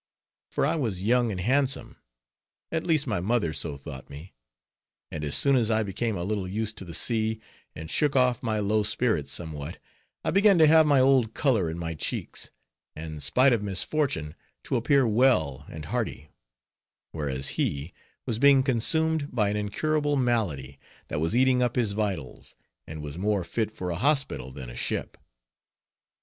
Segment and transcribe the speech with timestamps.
[0.51, 1.95] For I was young and handsome,
[2.71, 4.33] at least my mother so thought me,
[5.11, 7.39] and as soon as I became a little used to the sea,
[7.75, 9.77] and shook off my low spirits somewhat,
[10.23, 12.49] I began to have my old color in my cheeks,
[12.95, 14.33] and, spite of misfortune,
[14.63, 16.29] to appear well and hearty;
[17.11, 17.93] whereas he
[18.25, 20.79] was being consumed by an incurable malady,
[21.09, 22.55] that was eating up his vitals,
[22.87, 25.15] and was more fit for a hospital than a ship.